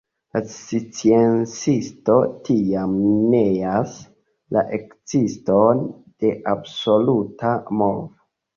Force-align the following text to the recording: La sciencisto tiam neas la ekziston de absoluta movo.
La 0.35 0.39
sciencisto 0.53 2.15
tiam 2.47 2.95
neas 3.35 3.93
la 4.57 4.65
ekziston 4.81 5.87
de 6.25 6.35
absoluta 6.57 7.57
movo. 7.85 8.07